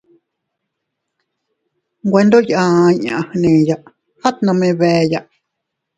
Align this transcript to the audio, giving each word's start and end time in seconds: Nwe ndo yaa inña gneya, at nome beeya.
Nwe 2.05 2.21
ndo 2.25 2.39
yaa 2.51 2.85
inña 2.93 3.17
gneya, 3.31 3.75
at 4.27 4.35
nome 4.45 4.69
beeya. 4.79 5.19